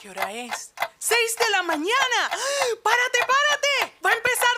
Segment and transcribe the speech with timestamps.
[0.00, 0.72] ¿Qué hora es?
[0.98, 1.88] ¡Seis de la mañana!
[2.82, 3.96] ¡Párate, párate!
[4.04, 4.48] ¡Va a empezar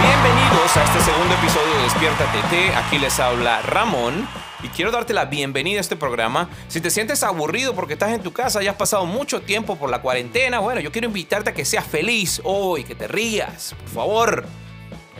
[0.00, 2.76] Bienvenidos a este segundo episodio de Despierta TT.
[2.76, 4.28] Aquí les habla Ramón.
[4.62, 6.48] Y quiero darte la bienvenida a este programa.
[6.68, 9.90] Si te sientes aburrido porque estás en tu casa y has pasado mucho tiempo por
[9.90, 13.88] la cuarentena, bueno, yo quiero invitarte a que seas feliz hoy, que te rías, por
[13.88, 14.63] favor.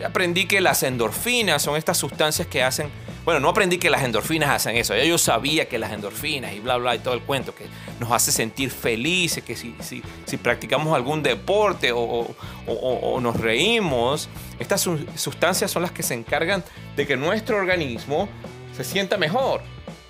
[0.05, 2.89] Aprendí que las endorfinas son estas sustancias que hacen...
[3.25, 4.95] Bueno, no aprendí que las endorfinas hacen eso.
[4.95, 7.67] Ya yo sabía que las endorfinas y bla, bla, y todo el cuento, que
[7.99, 12.35] nos hace sentir felices, que si, si, si practicamos algún deporte o, o-
[12.67, 16.63] o- o nos reímos, estas su- sustancias son las que se encargan
[16.97, 18.29] de que nuestro organismo
[18.77, 19.63] se sienta mejor.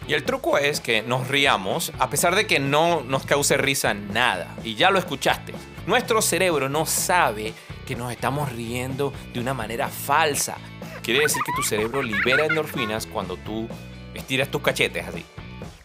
[0.09, 3.95] Y el truco es que nos riamos a pesar de que no nos cause risa
[3.95, 4.57] nada.
[4.65, 5.55] Y ya lo escuchaste.
[5.87, 7.53] Nuestro cerebro no sabe
[7.87, 10.57] que nos estamos riendo de una manera falsa.
[11.03, 13.69] Quiere decir que tu cerebro libera endorfinas cuando tú
[14.15, 15.25] estiras tus cachetes así.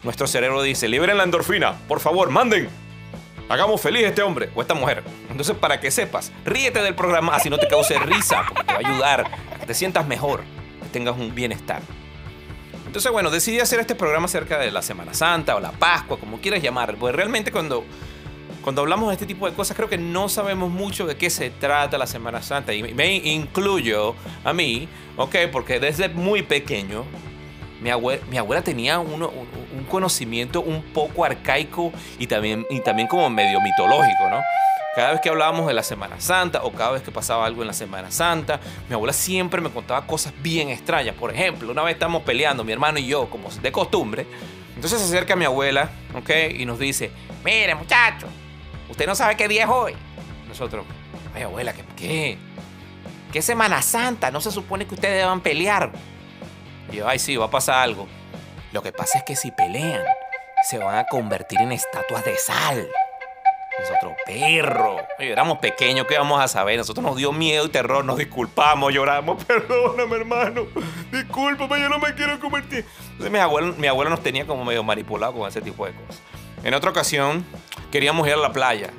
[0.02, 2.70] Nuestro cerebro dice, liberen la endorfina, por favor, manden.
[3.50, 5.02] Hagamos feliz a este hombre o a esta mujer.
[5.28, 8.78] Entonces, para que sepas, ríete del programa así no te cause risa, porque te va
[8.82, 10.42] a ayudar a que te sientas mejor,
[10.82, 11.82] que tengas un bienestar.
[12.86, 16.40] Entonces, bueno, decidí hacer este programa acerca de la Semana Santa o la Pascua, como
[16.40, 16.94] quieras llamar.
[16.94, 17.84] Pues realmente cuando,
[18.62, 21.50] cuando hablamos de este tipo de cosas, creo que no sabemos mucho de qué se
[21.50, 22.72] trata la Semana Santa.
[22.74, 25.36] Y me incluyo a mí, ¿ok?
[25.50, 27.04] Porque desde muy pequeño,
[27.80, 33.08] mi abuela, mi abuela tenía uno- un, conocimiento un poco arcaico y también, y también
[33.08, 34.40] como medio mitológico, ¿no?
[34.94, 37.68] Cada vez que hablábamos de la Semana Santa o cada vez que pasaba algo en
[37.68, 41.14] la Semana Santa, mi abuela siempre me contaba cosas bien extrañas.
[41.14, 44.26] Por ejemplo, una vez estamos peleando, mi hermano y yo, como de costumbre.
[44.74, 46.30] Entonces se acerca mi abuela, ¿ok?
[46.58, 47.10] Y nos dice,
[47.44, 48.26] mire muchacho,
[48.90, 49.94] usted no sabe qué día es hoy.
[50.48, 50.84] Nosotros,
[51.34, 51.84] ay abuela, ¿qué?
[51.96, 52.38] ¿Qué,
[53.32, 54.30] ¿Qué Semana Santa?
[54.30, 55.92] No se supone que ustedes deban pelear.
[56.90, 58.08] Y yo, ay, sí, va a pasar algo.
[58.72, 60.02] Lo que pasa es que si pelean,
[60.68, 62.88] se van a convertir en estatuas de sal.
[63.80, 64.96] Nosotros, perro.
[65.18, 66.76] Oye, éramos pequeños, ¿qué vamos a saber?
[66.76, 69.42] Nosotros nos dio miedo y terror, nos disculpamos, lloramos.
[69.46, 70.66] Perdóname, hermano.
[71.10, 72.84] Discúlpame, yo no me quiero convertir.
[73.12, 76.20] Entonces, mi abuelo, mi abuelo nos tenía como medio manipulado con ese tipo de cosas.
[76.62, 77.46] En otra ocasión,
[77.90, 78.90] queríamos ir a la playa.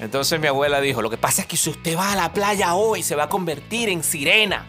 [0.00, 2.74] Entonces mi abuela dijo, lo que pasa es que si usted va a la playa
[2.74, 4.66] hoy, se va a convertir en sirena.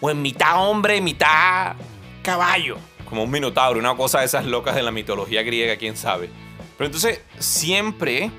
[0.00, 1.76] O en mitad hombre, mitad
[2.22, 2.76] caballo.
[3.08, 6.30] Como un minotauro, una cosa de esas locas de la mitología griega, quién sabe.
[6.76, 8.30] Pero entonces siempre,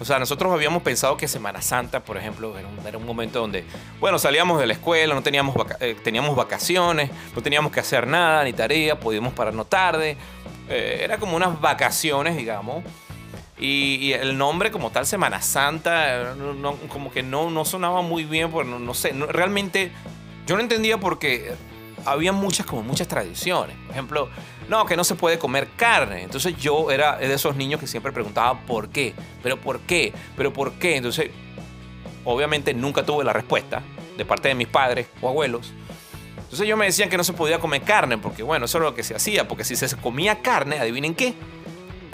[0.00, 2.54] o sea, nosotros habíamos pensado que Semana Santa, por ejemplo,
[2.86, 3.64] era un, momento donde,
[4.00, 8.06] bueno, salíamos de la escuela, no teníamos, vaca- eh, teníamos vacaciones, no teníamos que hacer
[8.06, 10.16] nada, ni tarea, podíamos pararnos tarde.
[10.68, 12.84] Eh, era como unas vacaciones, digamos.
[13.64, 16.34] Y, el nombre como tal, Semana Santa,
[16.88, 19.90] como que no, no sonaba muy bien, porque no, sé, realmente
[20.46, 21.54] yo no entendía porque
[22.04, 23.74] había muchas, como muchas tradiciones.
[23.86, 24.28] Por ejemplo,
[24.68, 26.22] no, que no se puede comer carne.
[26.22, 30.52] Entonces yo era de esos niños que siempre preguntaba por qué, pero por qué, pero
[30.52, 30.96] por qué.
[30.96, 31.30] Entonces,
[32.24, 33.82] obviamente nunca tuve la respuesta
[34.18, 35.72] de parte de mis padres o abuelos.
[36.36, 38.94] Entonces ellos me decían que no se podía comer carne, porque bueno, eso era lo
[38.94, 41.34] que se hacía, porque si se comía carne, adivinen qué,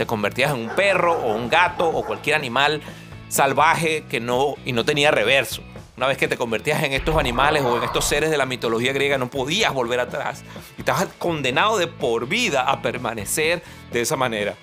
[0.01, 2.81] te convertías en un perro o un gato o cualquier animal
[3.29, 5.63] salvaje que no y no tenía reverso.
[5.95, 8.95] Una vez que te convertías en estos animales o en estos seres de la mitología
[8.95, 10.43] griega, no podías volver atrás.
[10.79, 13.63] Y estabas condenado de por vida a permanecer
[13.93, 14.57] de esa manera.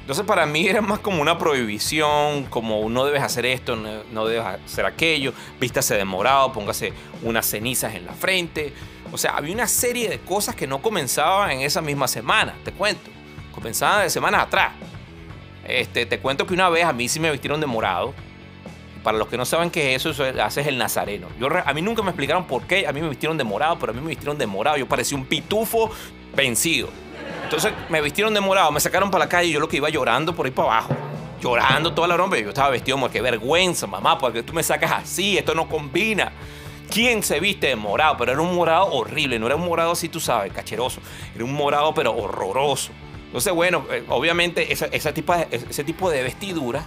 [0.00, 4.44] Entonces para mí era más como una prohibición, como no debes hacer esto, no, debes
[4.44, 6.92] hacer aquello, vístase de morado, póngase
[7.22, 8.72] unas cenizas en la frente.
[9.12, 12.72] O sea, había una serie de cosas que no comenzaban en esa misma semana, te
[12.72, 13.17] cuento.
[13.58, 14.72] Comenzaban de semanas atrás.
[15.66, 18.14] Este, te cuento que una vez a mí sí me vistieron de morado.
[19.02, 21.26] Para los que no saben qué es eso, eso haces el nazareno.
[21.40, 23.90] Yo, a mí nunca me explicaron por qué a mí me vistieron de morado, pero
[23.90, 24.76] a mí me vistieron de morado.
[24.76, 25.90] Yo parecía un pitufo
[26.36, 26.88] vencido.
[27.42, 29.88] Entonces me vistieron de morado, me sacaron para la calle y yo lo que iba
[29.88, 30.96] llorando por ahí para abajo.
[31.40, 32.40] Llorando toda la rompe.
[32.42, 36.30] Yo estaba vestido como que vergüenza, mamá, porque tú me sacas así, esto no combina.
[36.90, 38.16] ¿Quién se viste de morado?
[38.16, 41.00] Pero era un morado horrible, no era un morado así, tú sabes, cacheroso.
[41.34, 42.92] Era un morado, pero horroroso.
[43.28, 46.84] Entonces, bueno, eh, obviamente ese tipo de vestiduras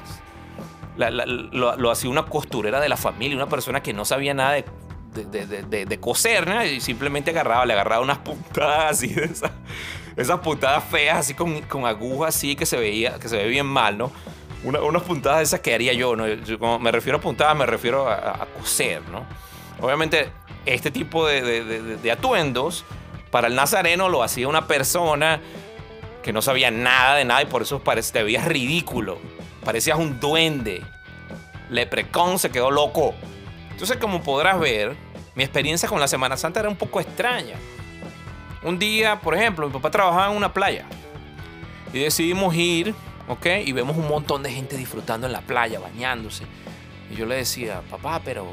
[0.97, 6.47] lo, hacía una costurera de la familia, una persona que no sabía nada de, coser,
[6.47, 6.63] ¿no?
[6.63, 9.29] Y simplemente agarraba, le agarraba unas puntadas así de
[10.17, 13.65] esas, puntadas feas, así con, con agujas así que se veía, que se ve bien
[13.65, 14.11] mal, ¿no?
[14.63, 16.27] Una- unas puntadas de esas que haría yo, ¿no?
[16.27, 19.25] Yo, como me refiero a puntadas, me refiero a, coser, ¿no?
[19.79, 20.29] Obviamente,
[20.65, 22.85] este tipo de atuendos
[23.31, 25.41] para el nazareno lo hacía una persona
[26.23, 29.19] que no sabía nada de nada y por eso parece, te veías ridículo.
[29.63, 30.81] Parecías un duende.
[31.69, 33.13] Leprecón se quedó loco.
[33.71, 34.95] Entonces, como podrás ver,
[35.35, 37.55] mi experiencia con la Semana Santa era un poco extraña.
[38.63, 40.85] Un día, por ejemplo, mi papá trabajaba en una playa
[41.93, 42.93] y decidimos ir,
[43.27, 43.45] ¿ok?
[43.65, 46.45] Y vemos un montón de gente disfrutando en la playa, bañándose.
[47.09, 48.47] Y yo le decía, papá, pero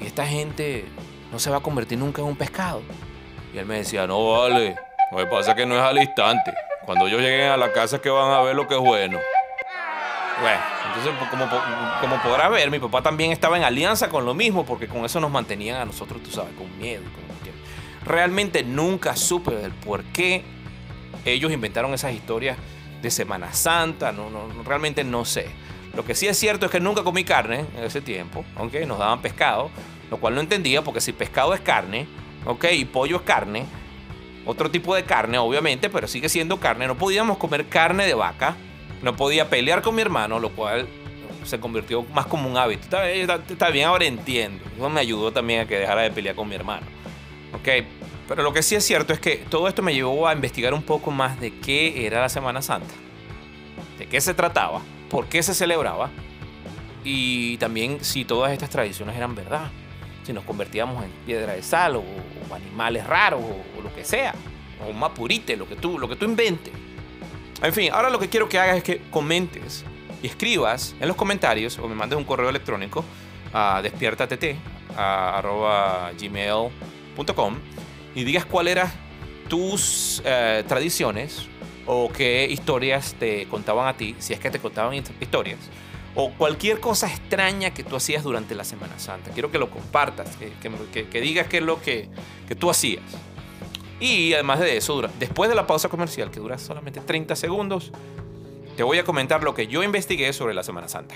[0.00, 0.84] ¿y esta gente
[1.32, 2.82] no se va a convertir nunca en un pescado?
[3.54, 4.76] Y él me decía, no vale,
[5.10, 6.54] lo que pasa es que no es al instante.
[6.84, 9.18] Cuando ellos lleguen a la casa es que van a ver lo que es bueno.
[10.40, 11.48] Bueno, entonces pues, como,
[12.00, 15.18] como podrás ver, mi papá también estaba en alianza con lo mismo, porque con eso
[15.20, 17.02] nos mantenían a nosotros, tú sabes, con miedo.
[18.04, 20.44] Realmente nunca supe del por qué
[21.24, 22.56] ellos inventaron esas historias
[23.02, 25.46] de Semana Santa, no, no, realmente no sé.
[25.94, 28.98] Lo que sí es cierto es que nunca comí carne en ese tiempo, aunque nos
[28.98, 29.70] daban pescado,
[30.10, 32.06] lo cual no entendía porque si pescado es carne,
[32.46, 33.66] ok, y pollo es carne,
[34.48, 38.56] otro tipo de carne obviamente, pero sigue siendo carne, no podíamos comer carne de vaca,
[39.02, 40.88] no podía pelear con mi hermano, lo cual
[41.44, 42.84] se convirtió más como un hábito.
[42.96, 44.64] Está, bien, ahora entiendo.
[44.74, 46.86] Eso me ayudó también a que dejara de pelear con mi hermano.
[47.52, 47.84] Ok,
[48.26, 50.82] pero lo que sí es cierto es que todo esto me llevó a investigar un
[50.82, 52.94] poco más de qué era la Semana Santa,
[53.98, 54.80] de qué se trataba,
[55.10, 56.08] por qué se celebraba
[57.04, 59.70] y también si todas estas tradiciones eran verdad,
[60.28, 62.04] si nos convertíamos en piedra de sal o,
[62.54, 64.34] animales raros o, lo que sea,
[64.86, 66.74] o mapurite, lo que tú, lo que tú inventes.
[67.62, 69.86] En fin, ahora lo que quiero que hagas es que comentes
[70.22, 73.06] y escribas en los comentarios o me mandes un correo electrónico
[73.54, 73.80] a
[76.20, 77.56] gmail.com
[78.14, 78.92] y digas cuáles eran
[79.48, 81.48] tus eh, tradiciones
[81.86, 85.58] o qué historias te contaban a ti, si es que te contaban historias,
[86.20, 89.30] o cualquier cosa extraña que tú hacías durante la Semana Santa.
[89.30, 92.08] Quiero que lo compartas, que, digas qué es lo que,
[92.48, 93.04] que tú hacías.
[94.00, 97.92] Y además de eso, después de la pausa comercial, que dura solamente 30 segundos,
[98.76, 101.14] te voy a comentar lo que yo investigué sobre la Semana Santa.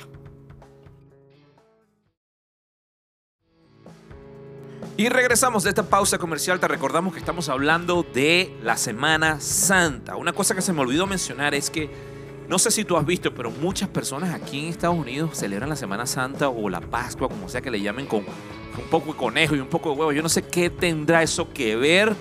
[4.97, 6.61] Y regresamos de esta pausa comercial.
[6.61, 10.15] Te recordamos que estamos hablando de la Semana Santa.
[10.15, 12.12] Una cosa que se me olvidó mencionar es que,
[12.49, 15.77] no sé si tú has visto, pero muchas personas aquí en Estados Unidos celebran la
[15.77, 19.55] Semana Santa o la Pascua, como sea que le llamen, con un poco de conejo
[19.56, 20.12] y un poco de huevo.
[20.12, 22.15] Yo no sé qué tendrá eso que ver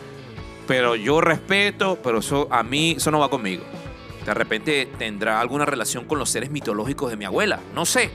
[0.71, 3.63] pero yo respeto, pero eso a mí eso no va conmigo.
[4.25, 8.09] De repente tendrá alguna relación con los seres mitológicos de mi abuela, no sé.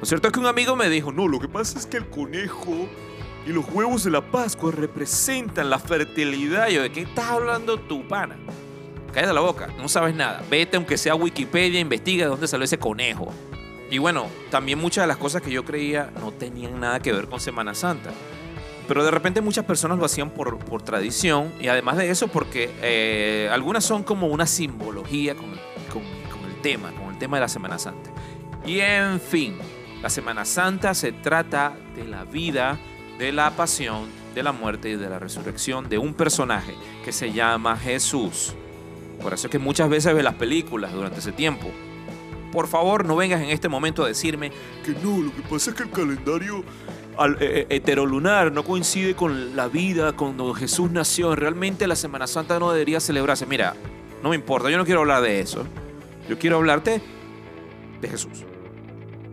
[0.00, 2.08] Lo cierto es que un amigo me dijo, no, lo que pasa es que el
[2.08, 2.88] conejo
[3.46, 6.68] y los huevos de la Pascua representan la fertilidad.
[6.70, 8.36] yo, ¿de qué estás hablando tu pana?
[9.12, 10.42] Cállate la boca, no sabes nada.
[10.50, 13.28] Vete aunque sea Wikipedia, investiga de dónde salió ese conejo.
[13.90, 17.28] Y bueno, también muchas de las cosas que yo creía no tenían nada que ver
[17.28, 18.10] con Semana Santa.
[18.88, 22.70] Pero de repente muchas personas lo hacían por, por tradición y además de eso porque
[22.80, 25.50] eh, algunas son como una simbología con,
[25.92, 28.10] con, con el tema, con el tema de la Semana Santa.
[28.64, 29.58] Y en fin,
[30.02, 32.78] la Semana Santa se trata de la vida,
[33.18, 36.74] de la pasión, de la muerte y de la resurrección de un personaje
[37.04, 38.54] que se llama Jesús.
[39.20, 41.68] Por eso es que muchas veces ves las películas durante ese tiempo.
[42.50, 44.52] Por favor, no vengas en este momento a decirme
[44.84, 46.64] que no, lo que pasa es que el calendario
[47.16, 51.34] al, eh, eh, heterolunar, no coincide con la vida, cuando Jesús nació.
[51.34, 53.46] Realmente la Semana Santa no debería celebrarse.
[53.46, 53.74] Mira,
[54.22, 55.66] no me importa, yo no quiero hablar de eso.
[56.28, 57.02] Yo quiero hablarte
[58.00, 58.44] de Jesús.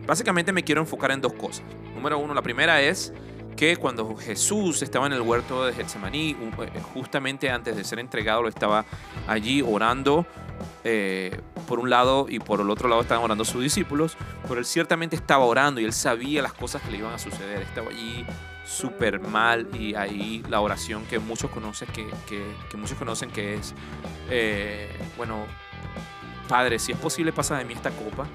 [0.06, 1.64] Básicamente me quiero enfocar en dos cosas.
[1.94, 3.12] Número uno, la primera es
[3.60, 8.40] que cuando Jesús estaba en el huerto de Getsemaní, eh, justamente antes de ser entregado,
[8.40, 8.86] lo estaba
[9.26, 10.24] allí orando
[10.82, 11.38] eh,
[11.68, 14.16] por un lado y por el otro lado estaban orando sus discípulos,
[14.48, 17.60] pero él ciertamente estaba orando y él sabía las cosas que le iban a suceder.
[17.60, 18.24] Estaba allí
[18.64, 22.08] súper mal y ahí la oración que muchos conocen que,
[22.78, 23.74] muchos conocen que es,
[24.30, 25.44] eh, bueno,
[26.48, 28.26] Padre, si es posible pasa de mí esta copa,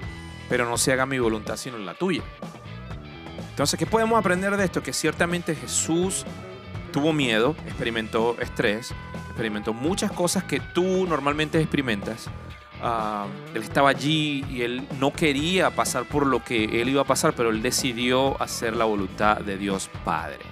[0.48, 2.22] pero no se haga mi voluntad sino la tuya.
[3.56, 4.82] Entonces, ¿qué podemos aprender de esto?
[4.82, 6.26] Que ciertamente Jesús
[6.92, 8.92] tuvo miedo, experimentó estrés,
[9.28, 12.28] experimentó muchas cosas que tú normalmente experimentas.
[12.82, 17.06] Ah, él estaba allí y él no quería pasar por lo que él iba a
[17.06, 20.44] pasar, pero él decidió hacer la voluntad de Dios Padre.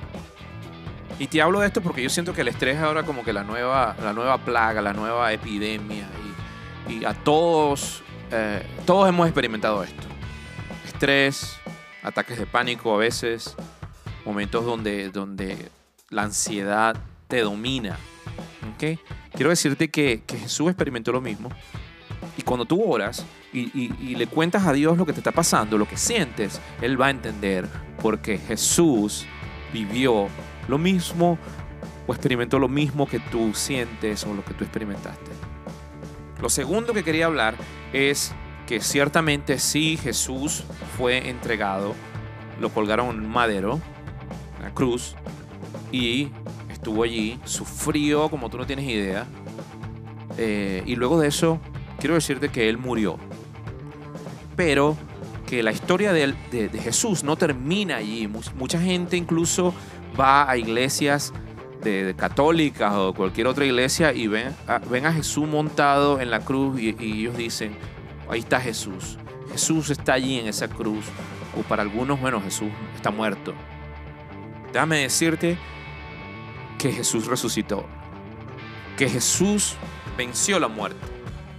[1.19, 3.35] Y te hablo de esto porque yo siento que el estrés es ahora como que
[3.35, 6.09] la nueva, la nueva plaga, la nueva epidemia.
[6.89, 10.07] Y, a todos, eh, todos hemos experimentado esto.
[10.87, 11.61] Estrés,
[12.05, 13.57] ataques de pánico a veces,
[14.25, 15.71] momentos donde, donde
[16.11, 16.97] la ansiedad
[17.27, 17.99] te domina.
[18.75, 18.99] ¿okay?
[19.33, 21.49] Quiero decirte que, Jesús experimentó lo mismo.
[22.37, 25.89] Y cuando tú oras y, le cuentas a Dios lo que te está pasando, lo
[25.89, 27.69] que sientes, Él va a entender
[28.01, 29.27] porque Jesús
[29.73, 30.29] vivió
[30.69, 31.39] lo mismo
[32.07, 35.31] o experimentó lo mismo que tú sientes o lo que tú experimentaste.
[36.41, 37.55] Lo segundo que quería hablar
[37.93, 38.33] es
[38.66, 40.64] que ciertamente sí Jesús
[40.97, 41.94] fue entregado,
[42.61, 43.80] lo colgaron en un madero,
[44.62, 45.14] la cruz,
[45.92, 46.30] y
[46.71, 49.26] estuvo allí, sufrió como tú no tienes idea.
[50.38, 51.61] Eh, y luego de eso,
[52.00, 53.18] quiero decirte que él murió.
[54.56, 54.97] Pero
[55.47, 56.35] que la historia de,
[56.83, 58.26] Jesús no termina allí.
[58.28, 59.75] Mu- Mucha gente incluso
[60.18, 61.33] va a iglesias
[61.83, 66.40] de, católicas o cualquier otra iglesia y ven a, ven a Jesús montado en la
[66.40, 67.76] cruz y ellos dicen,
[68.31, 69.19] ahí está Jesús.
[69.50, 71.04] Jesús está allí en esa cruz.
[71.59, 73.54] O para algunos, bueno, Jesús está muerto.
[74.73, 75.57] Déjame decirte
[76.78, 77.87] que Jesús resucitó.
[78.97, 79.76] Que Jesús
[80.16, 81.07] venció la muerte.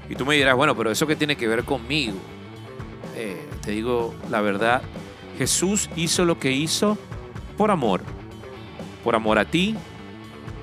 [0.09, 2.17] Y tú me dirás, bueno, pero eso que tiene que ver conmigo.
[3.15, 4.81] Eh, te digo la verdad,
[5.37, 6.97] Jesús hizo lo que hizo
[7.57, 8.01] por amor.
[9.03, 9.75] Por amor a ti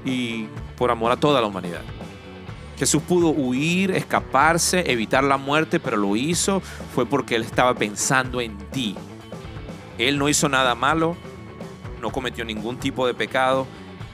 [0.04, 1.82] y por amor a toda la humanidad.
[2.78, 6.60] Jesús pudo huir, escaparse, evitar la muerte, pero lo hizo
[6.94, 8.96] fue porque Él estaba pensando en ti.
[9.98, 11.16] Él no hizo nada malo,
[12.00, 13.66] no cometió ningún tipo de pecado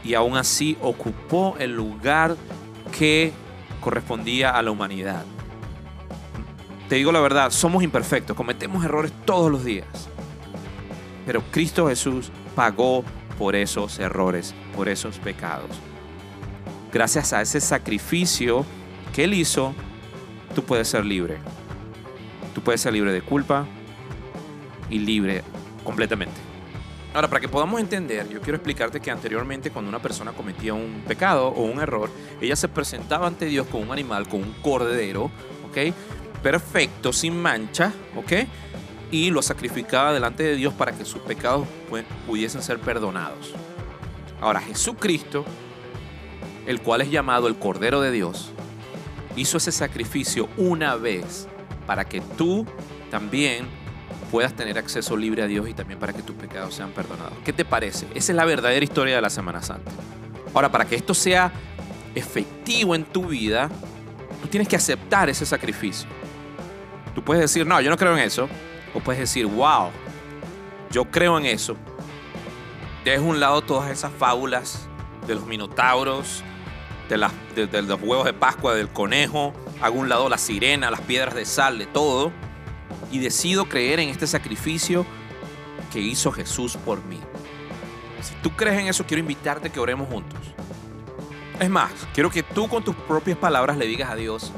[0.04, 2.36] y aún así ocupó el lugar
[2.98, 3.32] que
[3.80, 5.24] correspondía a la humanidad.
[6.88, 9.86] Te digo la verdad, somos imperfectos, cometemos errores todos los días.
[11.26, 13.04] Pero Cristo Jesús pagó
[13.38, 15.70] por esos errores, por esos pecados.
[16.92, 18.64] Gracias a ese sacrificio
[19.14, 19.74] que Él hizo,
[20.54, 21.38] tú puedes ser libre.
[22.54, 23.66] Tú puedes ser libre de culpa
[24.88, 25.42] y libre
[25.84, 26.48] completamente.
[27.14, 31.02] Ahora, para que podamos entender, yo quiero explicarte que anteriormente cuando una persona cometía un
[31.06, 35.30] pecado o un error, ella se presentaba ante Dios con un animal, con un cordero,
[35.68, 35.94] ¿ok?
[36.42, 38.32] Perfecto, sin mancha, ¿ok?
[39.10, 41.66] Y lo sacrificaba delante de Dios para que sus pecados
[42.26, 43.54] pudiesen ser perdonados.
[44.40, 45.44] Ahora, Jesucristo,
[46.68, 48.50] el cual es llamado el Cordero de Dios,
[49.36, 51.48] hizo ese sacrificio una vez
[51.86, 52.66] para que tú
[53.10, 53.66] también
[54.30, 57.32] puedas tener acceso libre a Dios y también para que tus pecados sean perdonados.
[57.42, 58.06] ¿Qué te parece?
[58.14, 59.90] Esa es la verdadera historia de la Semana Santa.
[60.52, 61.50] Ahora, para que esto sea
[62.14, 63.70] efectivo en tu vida,
[64.42, 66.06] tú tienes que aceptar ese sacrificio.
[67.14, 68.46] Tú puedes decir, no, yo no creo en eso.
[68.92, 69.88] O puedes decir, wow,
[70.90, 71.76] yo creo en eso.
[73.06, 74.86] Deja a un lado todas esas fábulas
[75.26, 76.44] de los minotauros,
[77.08, 79.52] de, los huevos de Pascua, del conejo.
[79.80, 82.32] Hago a un lado la sirena, las piedras de sal, de todo.
[83.10, 85.06] Y decido creer en este sacrificio
[85.92, 87.20] que hizo Jesús por mí.
[88.20, 90.38] Si tú crees en eso, quiero invitarte a que oremos juntos.
[91.58, 94.52] Es más, quiero que tú con tus propias palabras le digas a Dios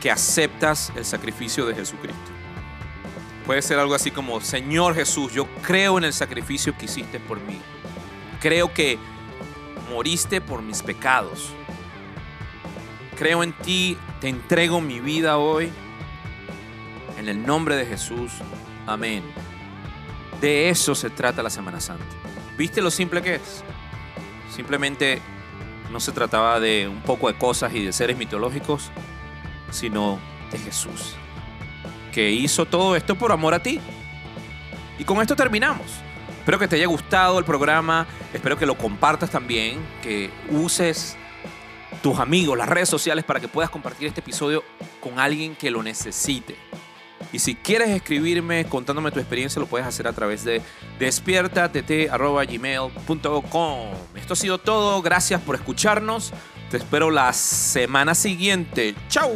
[0.00, 2.30] que aceptas el sacrificio de Jesucristo.
[3.46, 7.40] Puede ser algo así como, Señor Jesús, yo creo en el sacrificio que hiciste por
[7.40, 7.60] mí.
[8.40, 8.98] Creo que
[9.90, 11.52] moriste por mis pecados.
[13.16, 15.70] Creo en ti, te entrego mi vida hoy.
[17.18, 18.32] En el nombre de Jesús.
[18.86, 19.22] Amén.
[20.40, 22.04] De eso se trata la Semana Santa.
[22.58, 23.64] ¿Viste lo simple que es?
[24.54, 25.20] Simplemente
[25.90, 28.90] no se trataba de un poco de cosas y de seres mitológicos,
[29.70, 30.18] sino
[30.50, 31.14] de Jesús,
[32.12, 33.80] que hizo todo esto por amor a ti.
[34.98, 35.86] Y con esto terminamos.
[36.38, 41.16] Espero que te haya gustado el programa, espero que lo compartas también, que uses
[42.06, 44.62] tus amigos, las redes sociales para que puedas compartir este episodio
[45.00, 46.54] con alguien que lo necesite.
[47.32, 50.62] Y si quieres escribirme contándome tu experiencia, lo puedes hacer a través de
[51.00, 53.78] despiertatt.gmail.com.
[54.14, 55.02] Esto ha sido todo.
[55.02, 56.32] Gracias por escucharnos.
[56.70, 58.94] Te espero la semana siguiente.
[59.08, 59.32] ¡Chao!